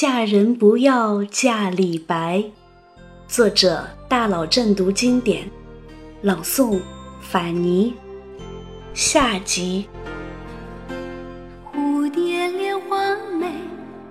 [0.00, 2.44] 嫁人不要嫁李白。
[3.26, 5.50] 作者：大佬正读经典，
[6.22, 6.78] 朗诵：
[7.20, 7.94] 法尼。
[8.94, 9.88] 下集。
[11.74, 13.50] 蝴蝶恋花美，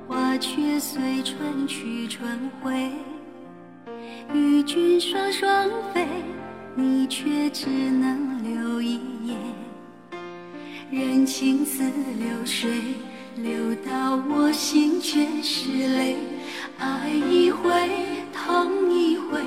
[0.09, 2.91] 花却随春去春回。
[4.33, 6.05] 与君双双飞，
[6.75, 9.37] 你却只能留一眼。
[10.91, 11.81] 人情似
[12.19, 12.69] 流水，
[13.37, 16.15] 流到我心全是泪。
[16.79, 17.69] 爱一回，
[18.33, 19.39] 痛一回，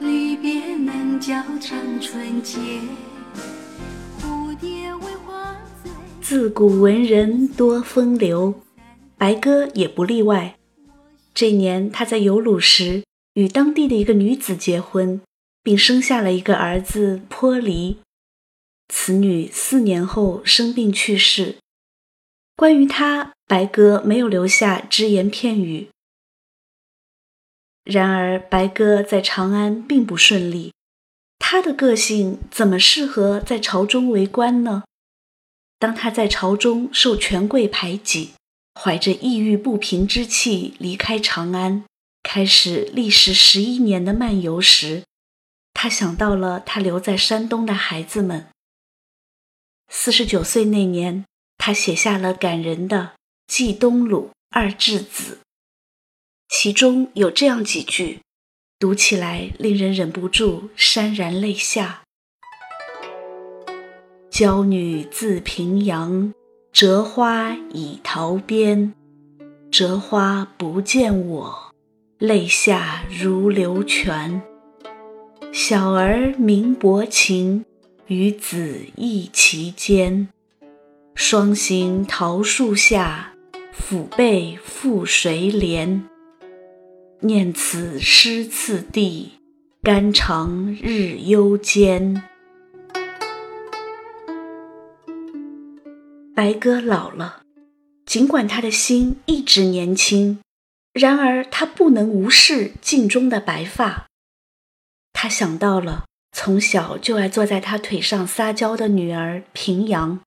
[0.00, 2.58] 离别能叫长春结。
[4.18, 5.92] 蝴蝶为花醉。
[6.22, 8.62] 自古文人多风流，
[9.18, 10.56] 白鸽也不例外。
[11.34, 13.04] 这年他在游鲁时
[13.34, 15.20] 与当地的一个女子结婚，
[15.62, 17.98] 并生下了一个儿子坡离。
[18.88, 21.56] 此女四年后生病去世。
[22.58, 25.90] 关于他，白鸽没有留下只言片语。
[27.84, 30.72] 然而，白鸽在长安并不顺利。
[31.38, 34.82] 他的个性怎么适合在朝中为官呢？
[35.78, 38.32] 当他在朝中受权贵排挤，
[38.74, 41.84] 怀着抑郁不平之气离开长安，
[42.24, 45.04] 开始历时十一年的漫游时，
[45.72, 48.48] 他想到了他留在山东的孩子们。
[49.88, 51.24] 四十九岁那年，
[51.58, 52.98] 他写下了感人的
[53.46, 55.34] 《寄东鲁二稚子》，
[56.48, 58.20] 其中有这样几句，
[58.78, 62.04] 读起来令人忍不住潸然泪下
[64.30, 66.32] ：“娇女自平阳，
[66.72, 68.94] 折花倚桃边。
[69.70, 71.74] 折花不见我，
[72.16, 74.40] 泪下如流泉。
[75.52, 77.64] 小儿明伯情。”
[78.08, 80.30] 与子意其间，
[81.20, 83.32] 双行桃树下，
[83.76, 86.02] 抚背覆谁怜？
[87.22, 89.32] 念此诗次第，
[89.82, 92.22] 肝肠日忧艰。
[96.36, 97.42] 白鸽老了，
[98.06, 100.38] 尽管他的心一直年轻，
[100.92, 104.06] 然而他不能无视镜中的白发。
[105.12, 106.04] 他想到了。
[106.30, 110.20] 从小就爱坐在他腿上撒娇的女儿平阳，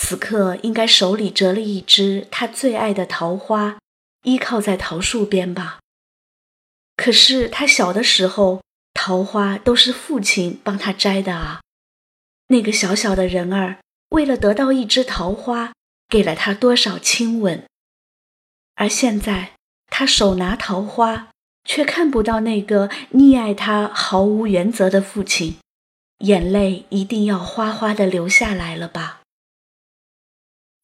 [0.00, 3.78] 此刻应该手里折了一枝他最爱的桃花，
[4.22, 5.80] 依靠在桃树边吧。
[6.96, 8.62] 可是他小的时候，
[8.94, 11.60] 桃花都是父亲帮他摘的啊。
[12.46, 15.72] 那个小小的人儿，为了得到一枝桃花，
[16.08, 17.64] 给了他多少亲吻。
[18.76, 19.52] 而现在，
[19.88, 21.28] 他手拿桃花。
[21.64, 25.58] 却看不到那个溺爱他毫无原则的父亲，
[26.20, 29.20] 眼泪一定要哗哗的流下来了吧？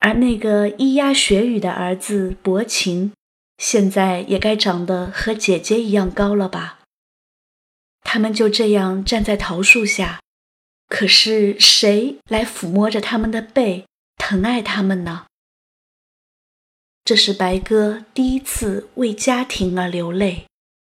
[0.05, 3.15] 而那个咿呀学语的儿子薄情，
[3.57, 6.81] 现在也该长得和姐姐一样高了吧？
[8.03, 10.21] 他们就这样站在桃树下，
[10.89, 13.87] 可是谁来抚摸着他们的背，
[14.19, 15.25] 疼爱他们呢？
[17.03, 20.45] 这是白鸽第一次为家庭而流泪。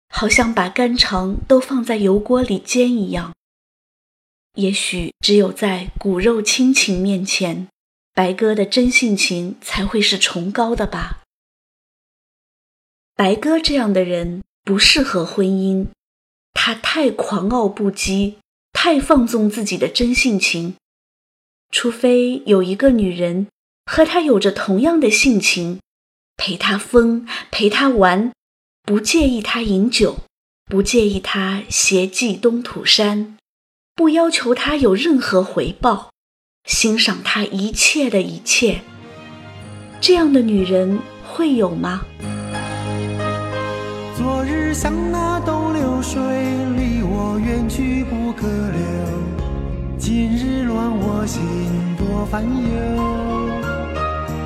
[0.10, 3.34] 好像把肝肠都放在油锅里煎一样。
[4.56, 7.68] 也许只有在骨肉亲情面前，
[8.14, 11.24] 白鸽的真性情才会是崇高的吧。
[13.16, 15.88] 白鸽这样的人不适合婚姻，
[16.54, 18.36] 他太狂傲不羁，
[18.72, 20.76] 太放纵自己的真性情。
[21.72, 23.48] 除非有一个女人
[23.86, 25.80] 和他有着同样的性情，
[26.38, 28.32] 陪他疯，陪他玩。
[28.84, 30.18] 不介意他饮酒，
[30.66, 33.38] 不介意他携寄东土山，
[33.96, 36.12] 不要求他有任何回报，
[36.66, 38.82] 欣赏他一切的一切。
[40.00, 42.02] 这样的女人会有吗？
[44.16, 46.22] 昨日像那东流水，
[46.78, 48.80] 离我远去不可留。
[49.98, 51.42] 今日乱我心，
[51.98, 52.50] 多烦忧。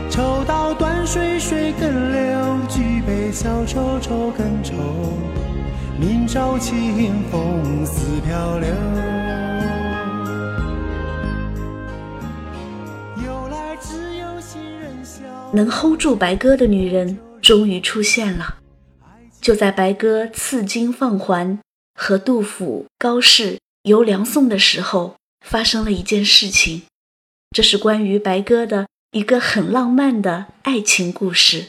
[0.09, 2.57] 抽刀断水，水更流。
[2.67, 4.73] 举杯消愁愁更愁，
[5.99, 8.67] 明朝清风似飘流。
[15.53, 18.57] 能 hold 住白鸽的女人终于出现了。
[19.39, 21.59] 就在白鸽赐金放还
[21.95, 25.15] 和杜甫、高适游梁宋的时候，
[25.45, 26.83] 发生了一件事情。
[27.51, 31.67] 这是关于白鸽的一个很浪漫的爱情故事。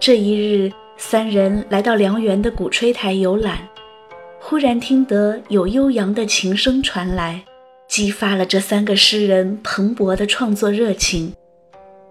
[0.00, 3.66] 这一日，三人来到梁园的鼓吹台游览。
[4.38, 7.42] 忽然听得有悠扬的琴声传来，
[7.88, 11.34] 激发了这三个诗人蓬勃的创作热情。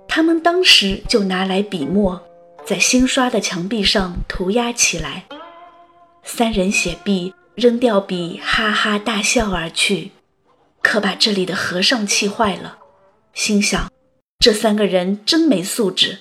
[0.08, 2.20] 他们当时就拿来笔墨，
[2.66, 5.26] 在新刷的墙壁上涂鸦起来。
[6.24, 10.10] 三人写毕，扔掉笔，哈哈大笑而去，
[10.82, 12.80] 可把这里的和尚气坏了，
[13.36, 13.90] 心想：
[14.40, 16.18] 这三个人真没素质。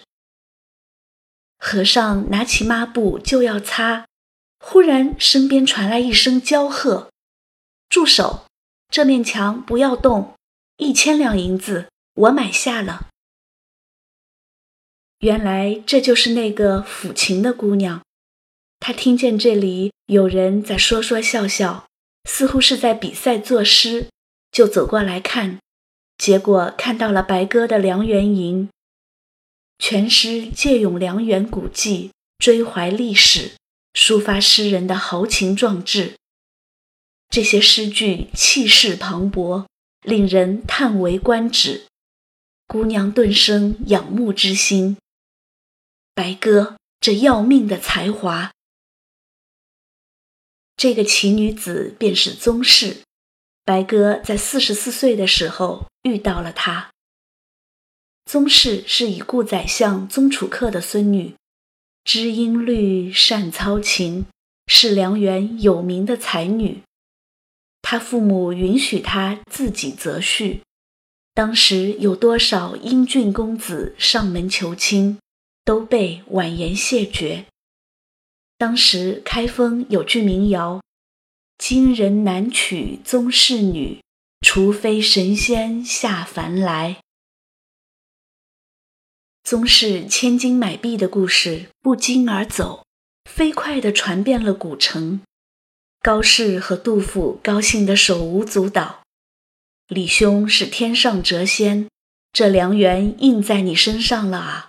[1.69, 4.06] 和尚拿起抹布就要擦。
[4.59, 7.11] 忽然，身边传来一声娇喝
[7.91, 8.47] ：“住手！
[8.88, 10.35] 这面墙不要动！
[10.79, 13.09] 一千两银子，我买下了。”
[15.20, 18.00] 原来这就是那个抚琴的姑娘。
[18.81, 21.87] 她听见这里有人在说说笑笑，
[22.25, 24.09] 似乎是在比赛作诗，
[24.50, 25.59] 就走过来看。
[26.17, 28.69] 结果看到了白鸽的《梁园吟》，
[29.79, 33.53] 全诗借咏梁园古迹，追怀历史。
[33.95, 36.15] 抒发诗人的豪情壮志，
[37.31, 39.67] 这些诗句气势磅礴，
[40.03, 41.87] 令人叹为观止。
[42.69, 44.99] 姑娘顿生仰慕之心。
[46.15, 48.53] 白鸽这要命的才华，
[50.77, 52.99] 这个奇女子便是宗室。
[53.65, 56.93] 白鸽在四十四岁的时候遇到了她。
[58.29, 61.35] 宗室是已故宰相宗楚客的孙女。
[62.05, 64.27] 知音律，善操琴，
[64.67, 66.83] 是梁园有名的才女。
[67.81, 70.61] 她父母允许她自己择婿。
[71.33, 75.19] 当时有多少英俊公子上门求亲，
[75.65, 77.47] 都被婉言谢绝。
[78.59, 80.83] 当时开封有句民谣
[81.57, 84.03] ：“今人难娶宗室女，
[84.43, 86.99] 除非神仙下凡来。”
[89.49, 92.85] 宗室千金买璧的故事不胫而走，
[93.25, 95.23] 飞快地传遍了古城。
[96.03, 99.00] 高适和杜甫高兴得手舞足蹈。
[99.87, 101.89] 李兄是天上谪仙，
[102.31, 104.69] 这良缘印在你身上了啊！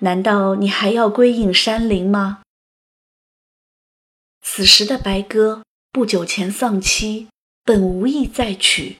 [0.00, 2.42] 难道你还要归隐山林吗？
[4.42, 7.28] 此时的白鸽不久前丧妻，
[7.64, 8.98] 本无意再娶，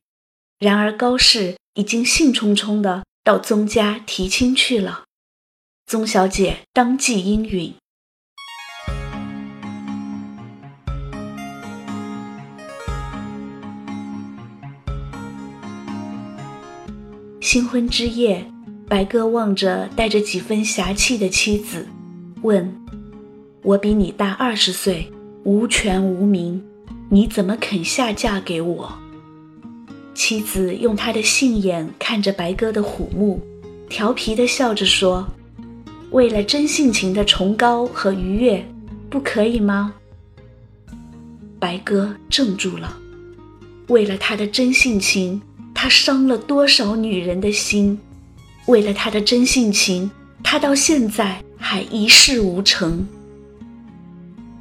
[0.58, 5.04] 然而高适已经兴冲冲地到宗家提亲去了。
[5.86, 7.72] 宗小姐当即应允。
[17.40, 18.44] 新婚之夜，
[18.88, 21.86] 白鸽望着带着几分侠气的妻子，
[22.42, 22.74] 问
[23.62, 25.12] ：“我比你大二十岁，
[25.44, 26.64] 无权无名，
[27.08, 28.92] 你怎么肯下嫁给我？”
[30.14, 33.40] 妻子用她的杏眼看着白鸽的虎目，
[33.88, 35.26] 调皮地笑着说。
[36.10, 38.62] 为了真性情的崇高和愉悦，
[39.08, 39.94] 不可以吗？
[41.58, 42.98] 白鸽怔住了。
[43.88, 45.40] 为了他的真性情，
[45.74, 47.98] 他伤了多少女人的心？
[48.66, 50.10] 为了他的真性情，
[50.42, 53.06] 他到现在还一事无成。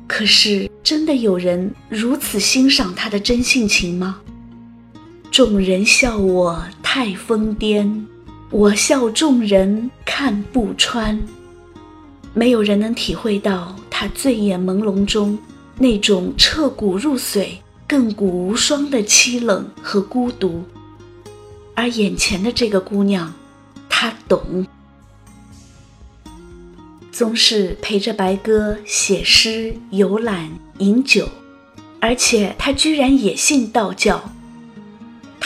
[0.07, 4.21] 可是，真的有人如此欣赏他的真性情吗？
[5.31, 8.04] 众人笑我太疯癫，
[8.50, 11.18] 我笑众人看不穿。
[12.33, 15.39] 没有人能体会到他醉眼朦胧中
[15.78, 17.48] 那种彻骨入髓、
[17.88, 20.66] 亘古无双的凄冷和孤独，
[21.76, 23.33] 而眼前的这个姑娘，
[23.88, 24.68] 她懂。
[27.09, 31.30] 宗室陪着白鸽写诗、游览、饮酒，
[32.02, 34.33] 而且他居然也信道教。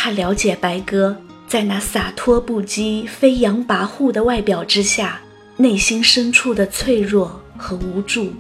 [0.06, 5.20] 他了解白鸽在那洒脱不羁、飞扬跋扈的外表之下。
[5.58, 8.32] 内心深处的脆弱和无助。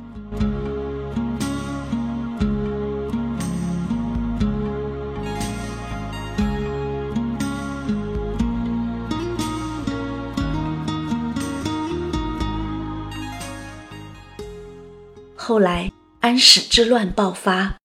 [15.35, 17.77] 后来安史之乱爆发，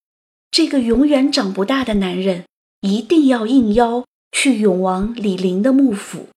[0.51, 2.45] 这个永远长不大的男人
[2.81, 6.29] 一定要应邀去永王李陵的幕府。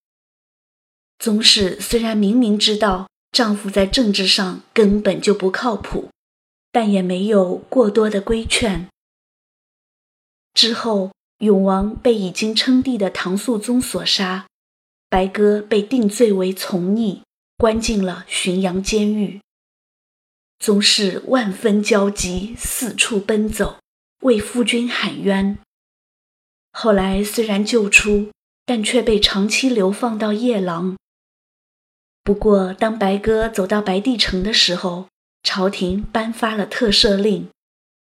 [1.20, 6.10] 宗室虽然明明知道丈夫在政治上根本就不靠谱，
[6.72, 8.88] 但也没有过多的规劝。
[10.54, 14.48] 之后，永王被已经称帝的唐肃宗所杀，
[15.10, 17.24] 白鸽被定罪为从逆，
[17.58, 19.40] 关进了浔阳监狱。
[20.60, 23.80] 宗室万分焦急，四处奔走，
[24.22, 25.58] 为夫君喊冤。
[26.74, 28.32] 后来虽然救出，
[28.66, 30.98] 但却被长期流放到夜郎。
[32.24, 35.08] 不过，当白鸽走到白帝城的时候，
[35.44, 37.50] 朝廷颁发了特赦令，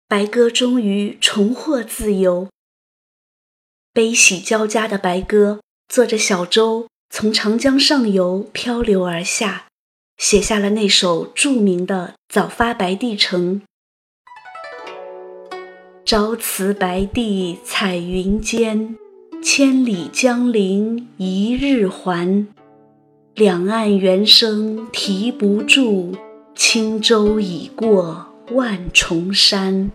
[0.07, 2.49] 白鸽终于重获自由。
[3.93, 9.69] 悲喜交加的白鸽坐着小舟，从长江上游漂流而下，
[10.19, 13.61] 写下了那首著名的《早发白帝城》
[16.11, 18.97] ：“朝辞白帝彩云间，
[19.43, 22.49] 千里江陵一日还。
[23.35, 26.17] 两岸猿声啼不住，
[26.57, 29.93] 轻舟已过万重山。”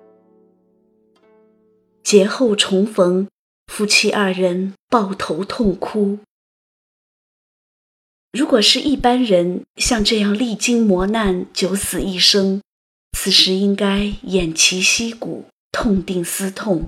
[2.05, 3.27] 劫后重逢。
[3.65, 6.19] 夫妻二人抱头痛哭。
[8.31, 12.61] 如果是一般人，像这样历经磨难、九死一生，
[13.17, 16.87] 此时应该偃旗息鼓，痛定思痛，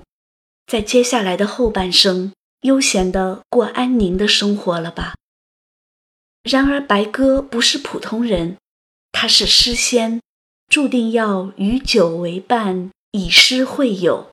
[0.66, 5.14] 在接下来的后半生，悠闲的过安宁的生活了吧？
[6.42, 8.56] 然而，白鸽不是普通人，
[9.10, 10.22] 他是诗仙，
[10.68, 14.30] 注定要与酒为伴，以诗会友。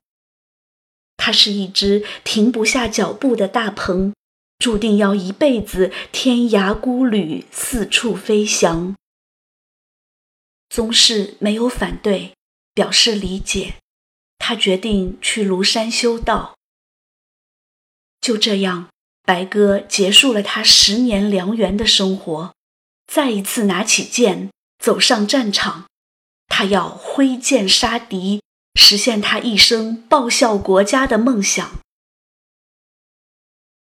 [1.16, 4.14] 他是一只停不下脚步的大鹏，
[4.58, 8.94] 注定要一辈子天涯孤旅，四处飞翔。
[10.68, 12.34] 宗室没有反对，
[12.72, 13.74] 表示理解。
[14.46, 16.54] 他决定去庐山修道。
[18.20, 18.90] 就这样，
[19.22, 22.54] 白鸽结束了他十年良缘的生活，
[23.06, 25.86] 再一次拿起剑走上战场。
[26.46, 28.42] 他要挥剑杀敌。
[28.74, 31.78] 实现他一生报效国家的梦想。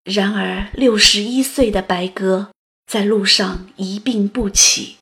[0.03, 2.51] 然而，六十一岁的白鸽
[2.85, 4.97] 在路上一病不起，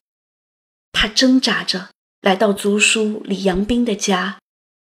[0.93, 1.89] 他挣扎着
[2.21, 4.39] 来到族叔李阳冰的家，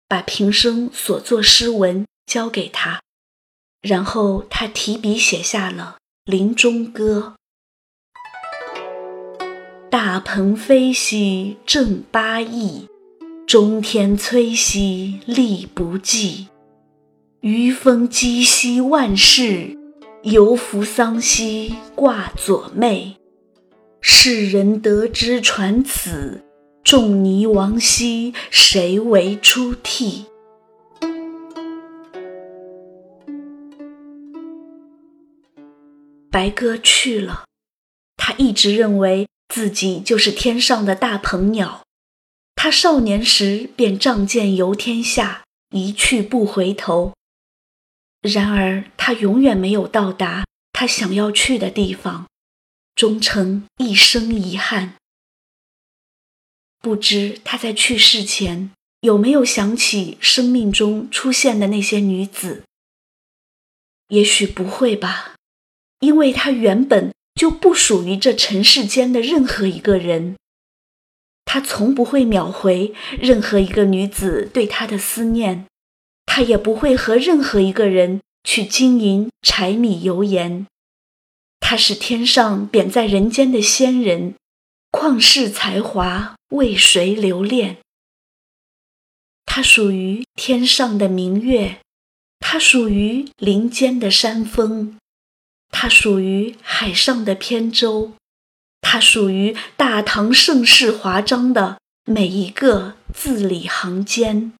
[0.07, 3.01] 把平生所作诗文交给他，
[3.81, 5.97] 然后他提笔写下了
[6.31, 7.35] 《临终歌》
[9.89, 12.87] ：“大鹏飞兮正八翼。”
[13.47, 16.47] 中天摧兮力不济，
[17.41, 19.77] 余风击兮万世，
[20.23, 23.17] 犹扶桑兮挂左妹。
[24.01, 26.43] 世人得之传此，
[26.85, 30.27] 仲尼亡兮谁为出涕？
[36.29, 37.45] 白鸽去了，
[38.15, 41.81] 他一直认为自己就是天上的大鹏鸟。
[42.53, 47.13] 他少年时便仗剑游天下，一去不回头。
[48.21, 52.27] 然而，他永远没有到达他想要去的地方，
[52.93, 54.93] 终成一生遗憾。
[56.85, 58.69] 不知他在去世前
[59.01, 62.61] 有没有想起生命中出现的那些女子？
[64.09, 65.33] 也许不会吧，
[66.01, 70.35] 因为他原本就不属于这尘世间的任何一个人。
[71.43, 75.65] 他从不会秒回任何一个女子对他的思念，
[76.27, 80.67] 他也不会和任何一个人去经营柴米油盐。
[81.59, 84.35] 他是天上贬在人间的仙人，
[84.95, 87.79] 旷世才华为谁留恋？
[89.45, 91.81] 它属于天上的明月，
[92.39, 94.97] 它属于林间的山峰，
[95.69, 98.13] 它属于海上的扁舟。
[98.79, 104.53] 它属于大唐盛世华章的每一个字里行间。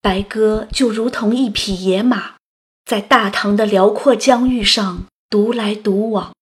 [0.00, 2.36] 白鸽就如同一匹野马，
[2.84, 6.32] 在大唐的辽阔疆域上独来独往，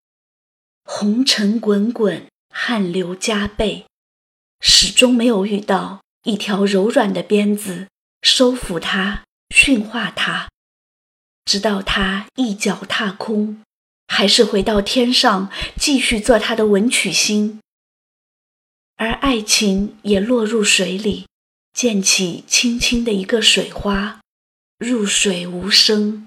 [0.93, 3.87] 红尘滚滚，汗流浃背，
[4.61, 7.87] 始终没有遇到一条柔软的鞭子
[8.23, 9.23] 收服它、
[9.55, 10.51] 驯化它，
[11.45, 13.63] 直到它一脚踏空。
[14.09, 17.61] 还是回到天上，继续做他的文曲星，
[18.97, 21.27] 而爱情也落入水里，
[21.73, 24.21] 溅起轻轻的一个水花，
[24.79, 26.27] 入水无声。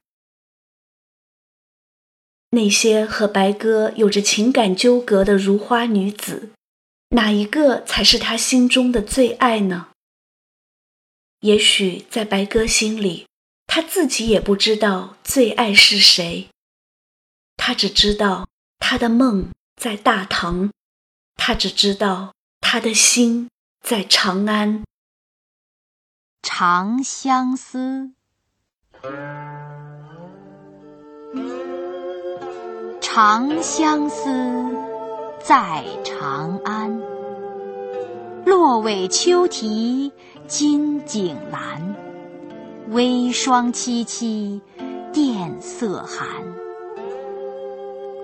[2.54, 6.52] 那些和白鸽有着情感纠葛的如花女子，
[7.10, 9.88] 哪一个才是他心中的最爱呢？
[11.40, 13.28] 也许在白鸽心里，
[13.66, 16.48] 他自己也不知道最爱是谁。
[17.58, 20.72] 他只知道他的梦在大唐，
[21.36, 23.50] 他只知道他的心
[23.82, 24.80] 在长安。
[26.44, 28.14] 《长相思》，
[33.16, 34.32] 长相思，
[35.40, 37.00] 在长安。
[38.44, 40.12] 落尾秋啼
[40.48, 41.94] 金井阑，
[42.90, 44.60] 微霜凄凄，
[45.12, 46.28] 殿色寒。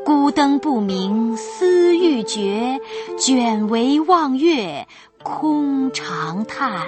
[0.03, 2.79] 孤灯不明思欲绝，
[3.19, 4.88] 卷帷望月
[5.22, 6.88] 空长叹，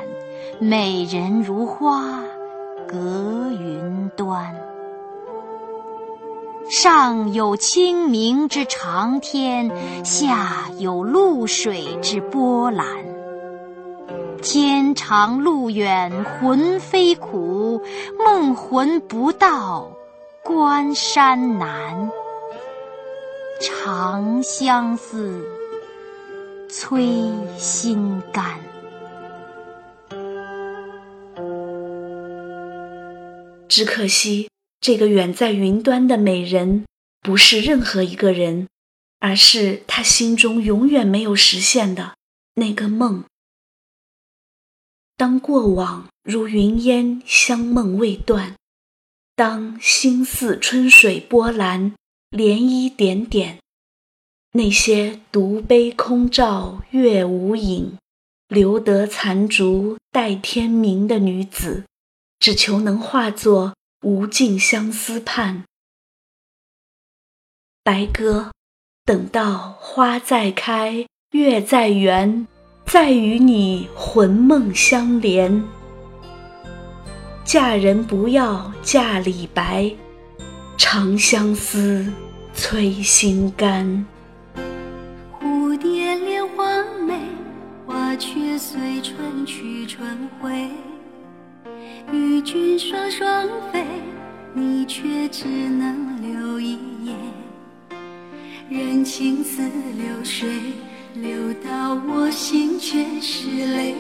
[0.59, 2.23] 美人如花
[2.87, 4.70] 隔云端。
[6.71, 9.69] 上有清明之长天，
[10.05, 12.87] 下有露水之波澜。
[14.41, 17.81] 天长路远魂飞苦，
[18.17, 19.91] 梦魂不到
[20.45, 22.09] 关山难。
[23.59, 25.45] 长相思，
[26.69, 28.45] 催心肝。
[33.67, 34.47] 只可惜。
[34.81, 36.85] 这个远在云端的美人，
[37.21, 38.67] 不是任何一个人，
[39.19, 42.15] 而是他心中永远没有实现的
[42.55, 43.23] 那个梦。
[45.15, 48.55] 当过往如云烟，香梦未断；
[49.35, 51.93] 当心似春水波澜，
[52.31, 53.59] 涟漪点点，
[54.53, 57.99] 那些独悲空照月无影，
[58.47, 61.85] 留得残烛待天明的女子，
[62.39, 63.75] 只求能化作。
[64.03, 65.63] 无尽相思盼，
[67.83, 68.51] 白鸽，
[69.05, 72.47] 等到花再开，月再圆，
[72.83, 75.63] 再与你魂梦相连。
[77.43, 79.95] 嫁人不要嫁李白，
[80.79, 82.11] 长相思，
[82.55, 84.03] 催心肝。
[85.39, 87.19] 蝴蝶恋花美，
[87.85, 90.71] 花却随春去春回。
[92.11, 93.85] 与君双双飞，
[94.53, 97.15] 你却只能留一眼。
[98.69, 100.49] 人情似流水，
[101.15, 103.95] 流到我心却是泪。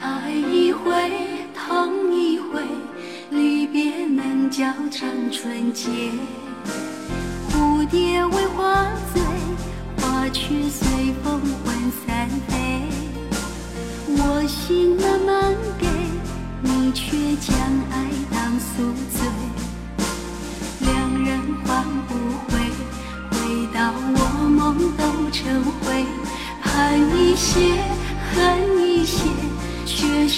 [0.00, 0.92] 爱一回，
[1.54, 2.60] 痛一回，
[3.30, 5.90] 离别能教长春节。
[7.50, 8.84] 蝴蝶为花
[9.14, 9.22] 醉，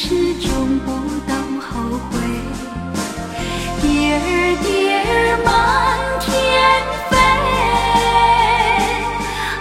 [0.09, 0.93] 始终不
[1.27, 2.15] 懂后悔。
[3.83, 4.23] 蝶儿
[4.63, 5.11] 蝶儿
[5.45, 5.51] 满
[6.21, 6.31] 天
[7.11, 7.13] 飞，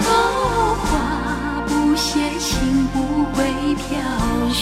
[0.05, 0.07] 哦，
[0.85, 0.85] 花
[1.65, 2.45] 不谢，心
[2.93, 2.95] 不
[3.33, 3.37] 会
[3.73, 3.89] 飘
[4.53, 4.61] 雪。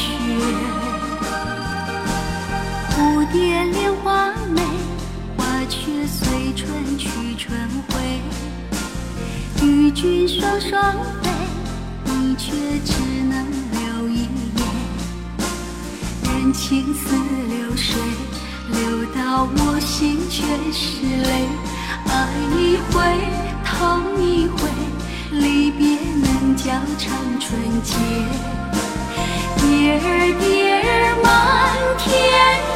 [2.91, 2.95] 蝴
[3.33, 4.61] 蝶恋花美，
[5.35, 7.91] 花却随春去春回。
[9.61, 11.29] 与君双双飞，
[12.05, 12.53] 你却
[12.85, 12.93] 只
[16.53, 17.15] 情似
[17.49, 17.99] 流水，
[18.69, 21.49] 流到我心全是泪。
[22.07, 22.13] 爱
[22.55, 23.01] 一回，
[23.65, 24.69] 痛一回，
[25.31, 27.95] 离别能叫长春节。
[29.57, 30.05] 蝶儿
[30.39, 31.27] 蝶儿满
[31.97, 32.72] 天。